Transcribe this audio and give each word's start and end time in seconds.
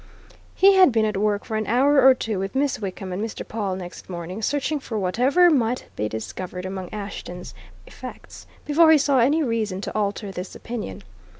He 0.55 0.73
had 0.73 0.91
been 0.91 1.05
at 1.05 1.15
work 1.15 1.45
for 1.45 1.57
an 1.57 1.67
hour 1.67 2.01
or 2.03 2.15
two 2.15 2.39
with 2.39 2.55
Miss 2.55 2.79
Wickham 2.79 3.13
and 3.13 3.21
Mr. 3.23 3.47
Pawle 3.47 3.75
next 3.75 4.09
morning, 4.09 4.41
searching 4.41 4.79
for 4.79 4.97
whatever 4.97 5.51
might 5.51 5.89
be 5.95 6.09
discovered 6.09 6.65
among 6.65 6.89
Ashton's 6.91 7.53
effects, 7.85 8.47
before 8.65 8.91
he 8.91 8.97
saw 8.97 9.19
any 9.19 9.43
reason 9.43 9.79
to 9.81 9.93
alter 9.95 10.31
this 10.31 10.55
opinion. 10.55 11.03